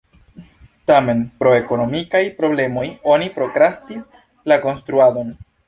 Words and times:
Tamen 0.91 1.21
pro 1.43 1.51
ekonomikaj 1.57 2.23
problemoj 2.41 2.87
oni 3.13 3.31
prokrastis 3.39 4.11
la 4.53 4.61
konstruadon. 4.69 5.35